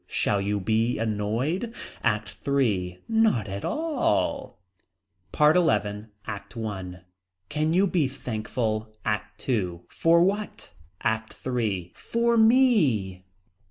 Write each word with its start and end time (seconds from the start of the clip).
Shall 0.07 0.41
you 0.41 0.59
be 0.59 0.97
annoyed. 0.97 1.75
ACT 2.03 2.39
III. 2.47 3.03
Not 3.07 3.47
at 3.47 3.63
all. 3.63 4.57
PART 5.31 5.55
XI. 5.55 6.05
ACT 6.25 6.57
I. 6.57 7.01
Can 7.49 7.73
you 7.73 7.85
be 7.85 8.07
thankful. 8.07 8.91
ACT 9.05 9.47
II. 9.47 9.81
For 9.89 10.23
what. 10.23 10.73
ACT 11.01 11.45
III. 11.45 11.91
For 11.95 12.35
me. 12.35 13.25